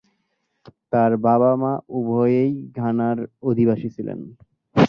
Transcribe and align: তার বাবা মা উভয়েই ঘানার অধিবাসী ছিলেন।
তার 0.93 1.11
বাবা 1.17 1.51
মা 1.55 1.73
উভয়েই 1.89 2.53
ঘানার 2.75 3.17
অধিবাসী 3.41 3.89
ছিলেন। 3.89 4.19